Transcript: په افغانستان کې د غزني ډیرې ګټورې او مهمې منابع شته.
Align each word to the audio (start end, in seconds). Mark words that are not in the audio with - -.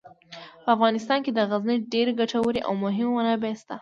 په 0.63 0.69
افغانستان 0.75 1.19
کې 1.23 1.31
د 1.33 1.39
غزني 1.49 1.77
ډیرې 1.93 2.11
ګټورې 2.21 2.61
او 2.67 2.73
مهمې 2.83 3.11
منابع 3.15 3.51
شته. 3.59 3.69